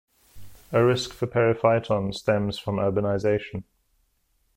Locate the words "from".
2.57-2.77